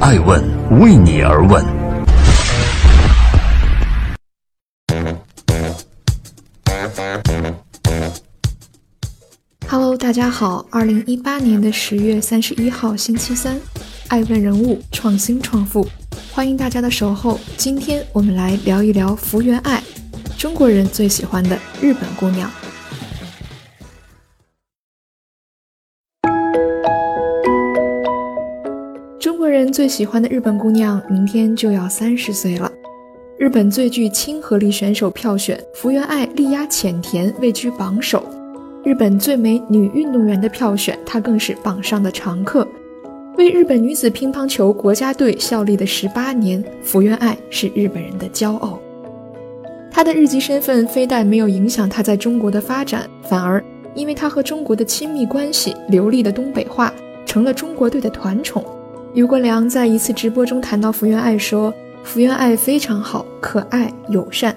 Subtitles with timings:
[0.00, 0.40] 爱问
[0.80, 1.64] 为你而问。
[9.68, 13.58] Hello，大家好，二零一八年的十月三十一号星期三，
[14.06, 15.84] 爱问人物创新创富，
[16.30, 17.40] 欢迎大家的守候。
[17.56, 19.82] 今天我们来聊一聊福原爱，
[20.38, 22.48] 中国人最喜欢的日本姑娘。
[29.68, 32.72] 人最喜欢的日本姑娘，明天就要三十岁了。
[33.36, 38.24] 日本最具亲和力选手票选，福原爱力压浅田位居榜首。
[38.82, 42.66] 日本最美女运动员的票选，她更是榜上的常客。
[43.36, 48.80] 为日本女子乒乓球国家队效力的十八年，福原爱是日本人的骄傲。
[49.90, 53.62] 她的日籍身份非但没有影响她在中国的发展，反而
[53.94, 56.90] 因为她和中国的亲密关系，流利的东北话
[57.26, 58.64] 成了中国队的团宠。
[59.14, 61.72] 刘国梁在一次直播中谈到福原爱说
[62.04, 64.54] ：“福原爱非常好，可爱友善。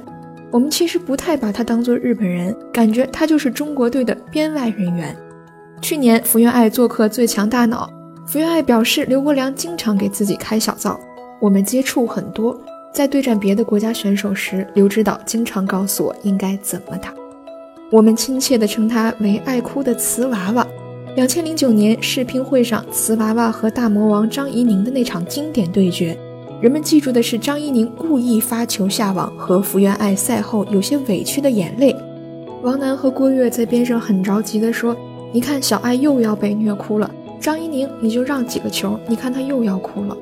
[0.52, 5.16] 我们其实不太把她当做日本人，感觉她就是中国队的编外人员。”
[5.82, 7.90] 去年福原爱做客《最强大脑》，
[8.30, 11.00] 福原爱表示刘国梁经常给自己开小灶。
[11.40, 12.62] 我们接触很多，
[12.94, 17.12] 在对战别的国家选手时，刘指导经常告诉我应该怎么打。
[17.90, 20.68] 我们亲切地称他为“爱哭的瓷娃娃”。
[21.14, 26.18] 两千零九年世乒会上，瓷娃娃和大魔王张怡宁的那场经典对决，
[26.62, 31.94] 人们记住的是张怡宁故意发球下网和福原爱赛后有些委屈的眼泪。
[32.64, 34.96] 王楠和郭跃在边上很着急地说
[35.34, 40.18] ：“你看小爱又要被虐哭了，张怡宁你就让几个球，你看她又要哭了。”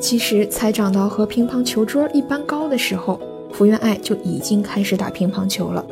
[0.00, 3.20] 其实才长到和乒乓球桌一般高的时候，
[3.52, 5.84] 福原爱就已经开始打乒乓球了，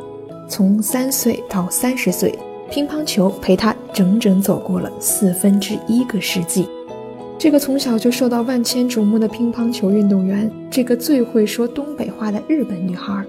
[0.49, 2.33] 从三岁到三十岁。
[2.73, 6.67] 乒乓球陪他整整走过了四分之一个世纪。
[7.37, 13.23] 这个从小就受到万千瞩目的乒乓球运动员，这个最会说东北话的日本女孩，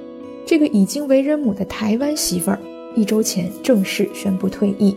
[0.47, 2.59] 这个已经为人母的台湾媳妇儿，
[2.97, 4.97] 一周前正式宣布退役。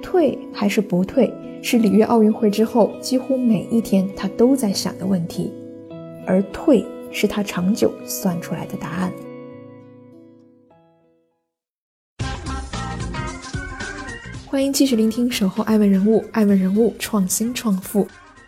[0.00, 1.28] 退还是不退，
[1.60, 5.52] 是里约奥运会之后几乎每一天她都在想的问题。
[6.24, 9.12] 而退是她长久算出来的答案。
[14.54, 18.06] 欢迎继续聆听《守候爱问人物》，爱问人物创新创富，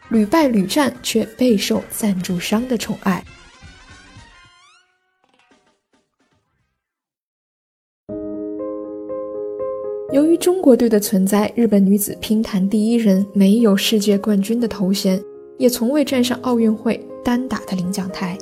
[0.08, 3.24] 屡败屡战却备受赞助商的宠爱。
[10.12, 15.20] 由于中国队的存在，日本女子乒坛第一人没有世界冠军的头衔，
[15.58, 18.38] 也从未站上奥运会单打的领奖台。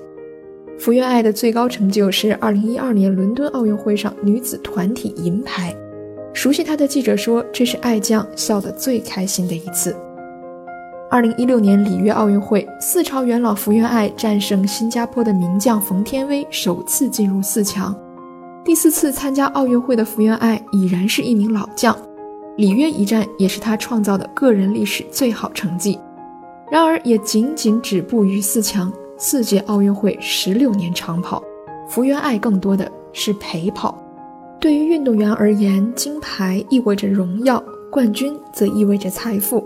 [0.79, 5.75] 福原爱的最高成就是2012年伦敦奥运会上女子团体银牌。
[6.35, 9.97] 熟悉他的记者说：“这是爱将笑得最开心的一次。”
[11.09, 17.95] 二零一六年里约奥运会，四朝元老福原爱战胜新加坡的名将冯天薇，首次进入四强。
[18.65, 21.97] 第四次参加奥运会的福原爱已然是一名老将，
[22.57, 25.99] 里约一战也是他创造的个人历史最好成绩。
[26.69, 28.93] 然而，也仅仅止步于四强。
[29.17, 31.41] 四届奥运会，十六年长跑，
[31.89, 33.97] 福原爱更多的是陪跑。
[34.61, 39.63] 对于运动员而言，金牌意味着荣耀，冠军则意味着财富。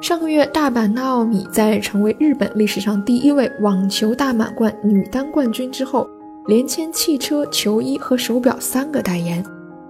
[0.00, 6.08] 上个月，大阪娜奥米在成为日本历史上第一位网球大满贯女单冠军之后，
[6.48, 9.44] 连签汽车、球衣和手表三个代言。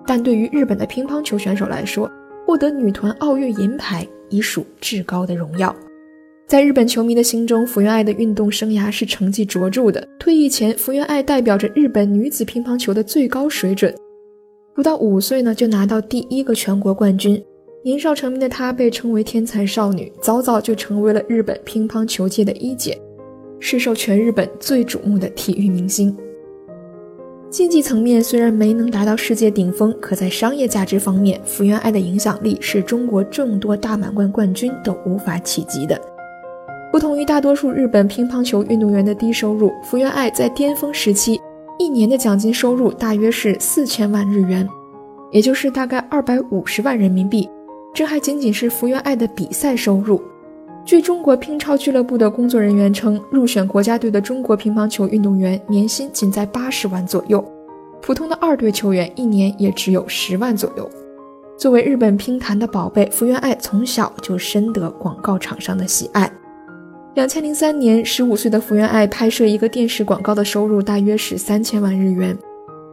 [0.07, 2.11] 但对于日本的乒乓球选手来说，
[2.47, 5.75] 获得女团奥运银牌已属至高的荣耀。
[6.47, 10.07] 在日本球迷的心中，福原爱的运动生涯是成绩卓著的。
[10.19, 13.95] 退役前，福原爱代表着日本女子乒乓球的最高水准。
[14.75, 17.43] 不到五岁呢，就拿到第一个全国冠军。
[17.85, 22.97] 年少成名的她被称为天才少女，早早就成为了日本乒乓球界的一姐，
[23.59, 26.17] 是受全日本最瞩目的体育明星。
[27.51, 36.01] 竞技层面虽然没能达到世界顶峰，可在商业价值方面，福原爱的影响力是中国众多大满贯冠军都无法企及的。
[36.91, 41.39] 不同于大多数日本乒乓球运动员的低收入，福原爱在巅峰时期。
[41.83, 44.69] 一年的奖金收入大约是四千万日元，
[45.33, 47.51] 也就是大概二百五十万人民币。
[47.93, 50.23] 这还仅仅是福原爱的比赛收入。
[50.85, 57.45] 据中国乒超俱乐部的工作人员称，入选国家队的中国乒乓球运动员年薪仅在八十万左右，
[58.01, 60.89] 普通的二队球员一年也只有十万左右。
[61.59, 66.31] 作为日本乒坛的宝贝，福原爱从小就深得广告厂商的喜爱。
[67.15, 72.35] 两千零三年，十五岁的福原爱拍摄一个电视广告的收入大约是三千万日元。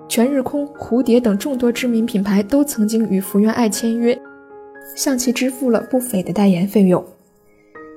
[0.09, 4.19] 全日空、蝴蝶等众多知名品牌都曾经与福原爱签约，
[4.93, 7.01] 向其支付了不菲的代言费用。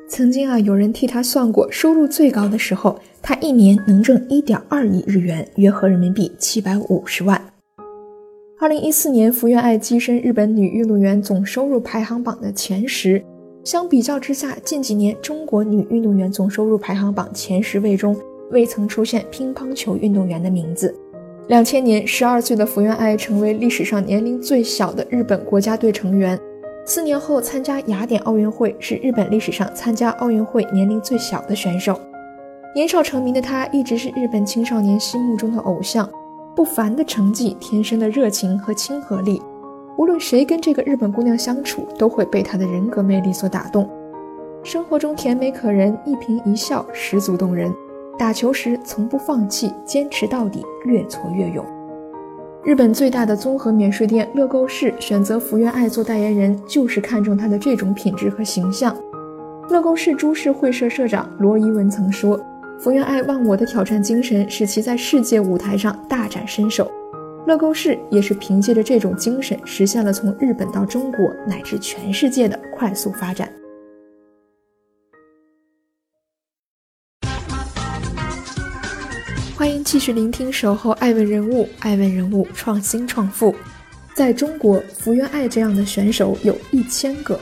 [0.08, 7.42] 曾经啊，有人替他算过，收入最高的时候，他一年能挣一点二亿日元，约合人民币七百五十万。
[8.60, 13.24] 二零一四年，福原爱跻身日本女运动员总收入排行榜的前十。
[13.64, 18.16] 相比较之下，近几年中国女运动员总收入排行榜前十位中，
[18.50, 20.92] 未曾出现乒乓球运动员的名字。
[21.46, 26.38] 两千年，十二岁的福原爱成为历史上年龄最小的日本国家队成员。
[26.84, 31.96] 四年后参加雅典奥运会，是日本历史上参加奥运会年龄最小的选手。
[32.74, 36.08] 年少成名的她，一直是日本青少年心目中的偶像。
[36.56, 39.40] 不凡的成绩，天生的热情和亲和力，
[39.96, 43.88] 无论谁跟这个日本姑娘相处，都会被她的人格魅力所打动。
[44.62, 47.72] 生活中甜美可人，一颦一笑十足动人。
[48.18, 51.64] 打球时从不放弃，坚持到底，越挫越勇。
[52.62, 58.96] 日本最大的综合免税店乐购市选择福原爱做代言人，就是看中她的这种品质和形象。
[59.68, 62.38] 乐购市株式会社社长罗伊文曾说
[62.78, 66.88] ：“福原爱忘我的挑战精神，使其在世界舞台上大展身手。
[67.46, 73.52] 乐购市也是凭借着这种精神，实现了从日本到中国乃至全世界的快速发展。”
[79.56, 83.54] 欢迎继续聆听《守候爱问人物》，爱问人物创新创富。
[84.14, 87.38] 在中国，福原爱这样的选手有一千个。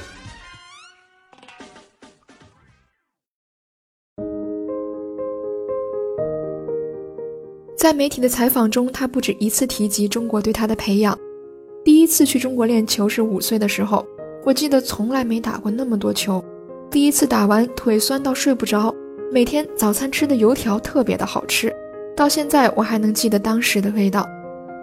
[7.81, 11.19] 在媒体的采访中，他不止一次提及中国对他的培养。
[11.83, 14.05] 第一次去中国练球是五岁的时候，
[14.45, 16.45] 我记得从来没打过那么多球。
[16.91, 18.95] 第一次打完，腿酸到睡不着。
[19.33, 21.75] 每天早餐吃的油条特别的好吃。
[22.15, 24.29] 到现在我还能记得当时的味道。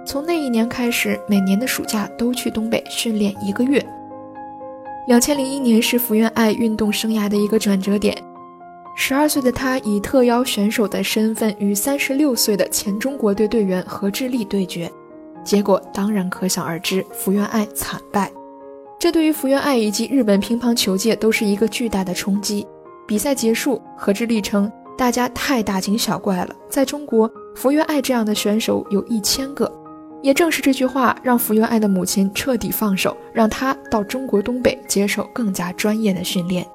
[0.04, 3.80] 从那一年开始，每年的暑假都去东北训练一个月。
[5.08, 8.18] 两千零一年是福原爱运动生涯的一个转折点。
[9.00, 14.92] 十二岁的她以特邀选手的身份与三十六岁的前中国队队员何智丽对决，
[15.44, 18.32] 结果当然可想而知，福原爱惨败。
[19.00, 22.66] 这对于福原爱以及日本乒乓球界都是一个巨大的冲击。
[23.06, 24.70] 比赛结束，何智丽称。
[24.98, 29.72] 大家太大惊小怪了，在中国，福原爱这样的选手有一千个。
[30.24, 36.66] 也正是这句话，让福原爱的母亲彻底放手，让她到中国东北接受更加专业的训练。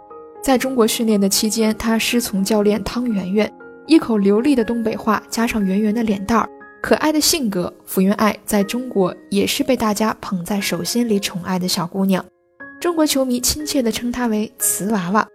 [0.43, 3.53] 在中国训练的期间，她师从教练汤圆圆，
[3.87, 6.49] 一口流利的东北话，加上圆圆的脸蛋儿、
[6.83, 12.25] 可爱的性格，福原爱在中国也是被大家捧在手心里宠爱的小姑娘。
[12.81, 15.27] 中国球迷亲切地称她为“瓷娃娃”。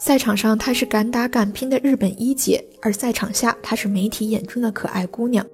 [0.00, 5.44] 赛场上，她是敢打敢拼的日本一姐，而赛场下，她是媒体眼中的可爱姑娘。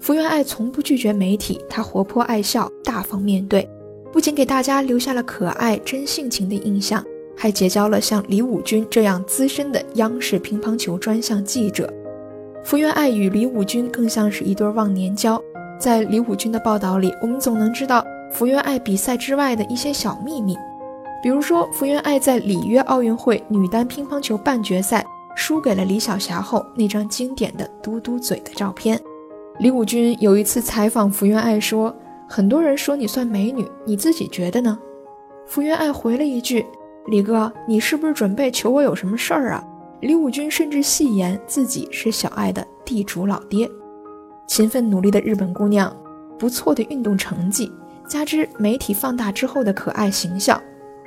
[0.00, 3.68] 福原爱从不拒绝媒体，她活泼爱笑，大方面对，
[4.12, 7.04] 不仅给大家留下了可爱真性情的印象，
[7.38, 11.88] 还结交了像李武军这样资深的央视乒乓球专项记者。
[12.64, 15.40] 福原爱与李武军更像是一对忘年交，
[15.78, 20.56] 在李武军的报道里，我们总能知道福原爱比赛之外的一些小秘密。
[21.22, 25.04] 比如说，福原爱在里约奥运会女单乒乓球半决赛
[25.36, 29.00] 输给了李晓霞后，那张经典的嘟嘟嘴的照片。
[29.60, 31.94] 李武军有一次采访福原爱说
[32.28, 34.78] ：“很多人说你算美女，你自己觉得呢？”
[35.46, 36.64] 福原爱回了一句
[37.08, 39.64] ：“李哥，你是不是准备求我有什么事儿啊？”
[40.00, 43.68] 李武军甚至戏言自己是小爱的地主老爹。
[44.46, 45.94] 勤奋努力的日本姑娘，
[46.38, 47.72] 不错的运动成绩，
[48.06, 50.60] 加之媒体放大之后的可爱形象。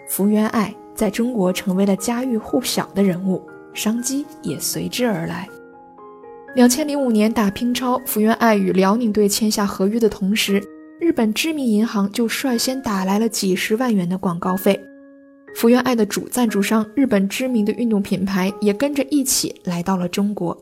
[0.10, 3.42] 福原爱在中国成为了家喻户晓的人物，
[3.74, 5.48] 商机也随之而来。
[6.54, 10.62] 两千零五年打乒超，福原爱与辽宁队签下合约的同时，
[11.00, 14.78] 日本知名银行就率先打来了几十万元的广告费。
[15.54, 20.58] 福原爱的主赞助商日本知名的运动品牌也跟着一起来到了中国。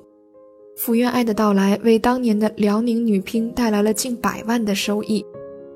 [0.75, 5.25] 福原爱的到来为当年的辽宁女乒带来了近百万的收益，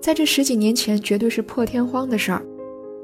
[0.01, 2.41] 在这十几年前绝对是破天荒的事儿。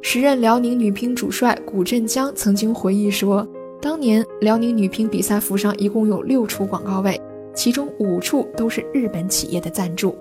[0.02, 3.48] 时任辽宁女乒主帅古振江曾经回忆说，
[3.82, 7.20] 当年辽宁女乒比赛服上一共有六处广告位，
[7.54, 10.16] 其中五处都是日本企业的赞助。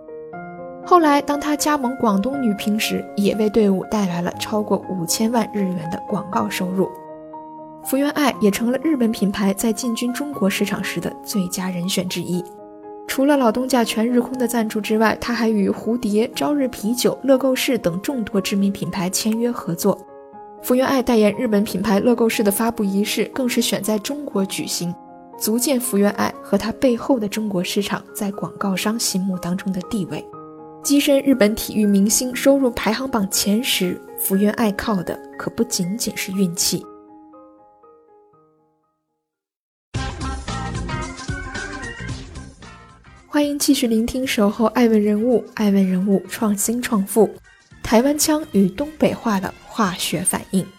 [0.88, 6.88] 后来，当他加盟广东女乒时，也为队伍带来了超过五千万日元的广告收入。
[7.84, 12.42] 福原爱也成了日本品牌在进军中国市场时的最佳人选之一。
[13.06, 19.98] 除了老东家全日空的赞助之外，他还与蝴蝶、朝日啤酒、乐购市等众多知名品牌签约合作。
[20.62, 24.94] 福原爱代言日本品牌乐购市的发布仪式更是选在中国举行，
[25.38, 30.24] 足见福原爱和她背后的中国市场在广告商心目当中的地位。
[30.88, 36.82] 跻身日本体育明星收入排行榜前十福原爱靠的可不仅仅是运气。
[43.26, 47.28] 欢迎继续聆听守候爱问人物爱问人物创新创富
[47.82, 50.77] 台湾腔与东北话的化学反应。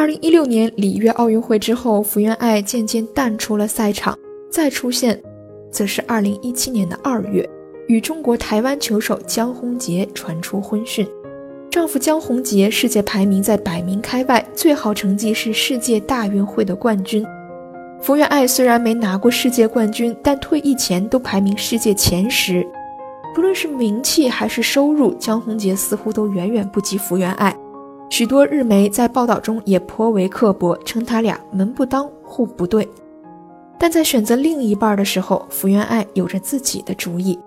[0.00, 4.18] 二零一六年里约奥运会之后，福原爱渐渐淡出了赛场，
[4.50, 5.20] 再出现，
[5.70, 7.46] 则是二零一七年的二月，
[7.86, 11.06] 与中国台湾球手江宏杰传出婚讯。
[11.70, 17.22] 丈夫江宏杰世界排名在百名开外，最好成绩是世界大运会的冠军。
[18.00, 22.66] 福原爱虽然没拿过世界冠军，但退役前都排名世界前十。
[23.34, 27.54] 不论是名气还是收入，江宏杰似乎都远远不及福原爱。
[28.10, 32.86] 许多日媒在报道中也颇为刻薄，称他俩门不当户不对。
[33.78, 37.38] 但在选择另一半的时候，福原爱有着自己的主意。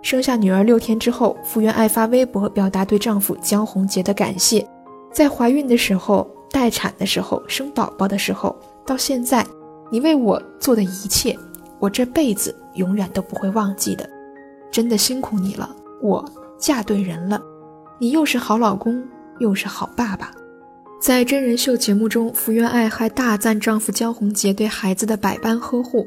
[0.00, 4.66] 生下女儿六天之后，福原爱发微博表达对丈夫江宏杰的感谢。
[5.12, 9.44] 在怀孕的时候、待产的时候、生宝宝的时候，到现在，
[9.90, 11.36] 你为我做的一切，
[11.80, 14.08] 我这辈子永远都不会忘记的。
[14.70, 15.68] 真的辛苦你了，
[16.00, 16.24] 我
[16.58, 17.42] 嫁对人了，
[17.98, 19.04] 你又是好老公，
[19.38, 20.30] 又是好爸爸。
[21.00, 26.06] 在真人秀节目中，福原爱还大赞丈夫江宏杰对孩子的百般呵护，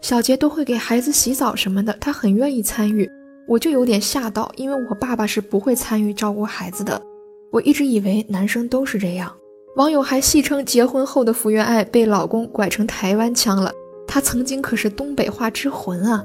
[0.00, 3.10] 小杰都会给孩子洗澡什么的，她很愿意参与。
[3.48, 7.02] 我就有点吓到，因为我爸爸是不会参与照顾孩子的。
[7.50, 9.34] 我一直以为男生都是这样。
[9.76, 13.72] 网友还戏称，结婚后的福原爱被老公拐成台湾腔了。
[14.06, 16.24] 她曾经可是东北话之魂啊！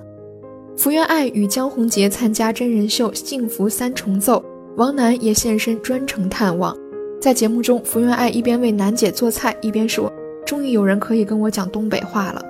[0.77, 4.39] 福原爱与江宏杰参加真人秀《幸福三重奏》，
[4.75, 6.75] 王楠也现身专程探望。
[7.21, 10.11] 在节目中，福原爱一边为楠姐做菜，一边说
[10.45, 12.41] ：“终于有人可以跟我讲东北话了。”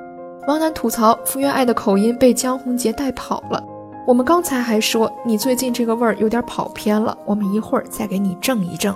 [0.48, 3.62] 王楠吐槽，福原爱的口音被江宏杰带跑了。
[4.08, 8.96] 我们刚才还说你最近这个味儿有点跑偏了，我们一会儿再给你正一正。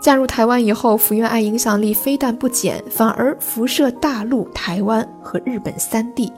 [0.00, 6.32] 嫁入台湾以后，福原爱影响力非但不减，反而辐射大陆、台湾和日本三地。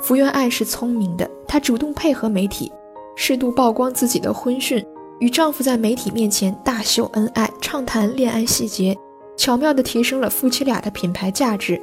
[0.00, 2.70] 福原爱是聪明的，她主动配合媒体，
[3.16, 4.84] 适度曝光自己的婚讯，
[5.18, 8.96] 与丈夫在媒体面前大秀恩爱，畅谈恋爱细节，
[9.36, 11.80] 巧妙地提升了夫妻俩的品牌价值。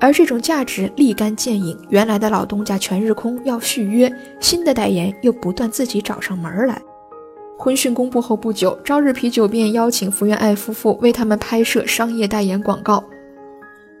[0.00, 6.82] 而这种价值立竿见影，原来的老东家全日空要续约，新的代言又不断自己找上门来。
[7.56, 13.04] 婚讯公布后不久，朝日啤酒便邀请福原爱夫妇为他们拍摄商业代言广告，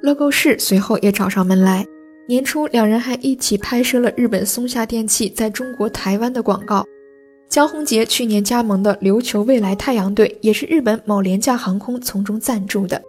[0.02, 1.86] 乐购市随后也找上门来。
[2.26, 6.84] 年初，两人还一起拍摄了日本松下电器在中国台湾的广告。
[7.48, 13.02] 江宏杰去年加盟的琉球未来太阳队，也是日本某廉价航空从中赞助的。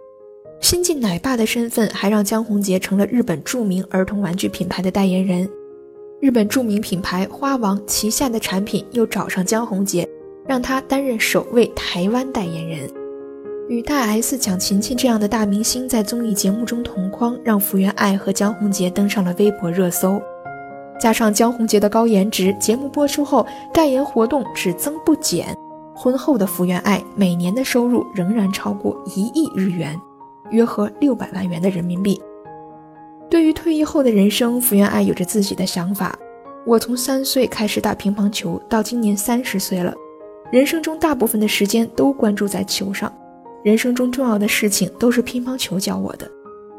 [0.60, 5.48] 新晋奶爸的身份还让江宏杰成了日本著名儿童玩具品牌的代言人。
[6.20, 10.08] 日本著名品牌花王旗下的产品又找上江宏杰，
[10.46, 12.90] 让他担任首位台湾代言人。
[13.68, 20.20] 与大 S、蒋勤勤这样的大明星在综艺节目中同框，让福原爱和江宏杰登上了微博热搜。
[21.00, 25.56] 加上江宏杰的高颜值，节目播出后代言活动只增不减。
[25.94, 29.98] 婚后的福原爱每年的收入仍然超过一亿日元。
[30.50, 32.20] 约合六百万元的人民币。
[33.30, 36.16] 对于退役后的人生，福原爱有着自己的想法。
[36.66, 39.94] 我从三岁开始打乒乓球，到今年三十岁了，
[40.52, 43.10] 人生中大部分的时间都关注在球上。
[43.64, 46.30] 人生中重要的事情都是乒乓球教我的。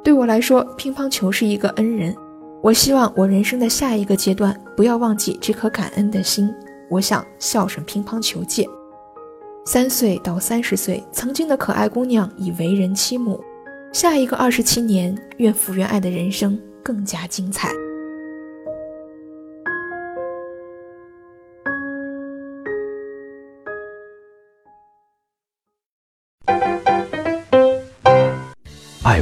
[0.04, 2.16] 对我来说，乒乓球是一个恩人。
[2.62, 6.48] 我希望我人生的下一个阶段不要忘记这颗感恩的心。
[6.88, 8.70] 我想孝顺乒乓球界。
[9.66, 13.44] 三岁到三十岁，曾经的可爱姑娘已为人妻母。
[13.92, 17.72] 下一个二十七年，愿福原爱的人生更加精彩。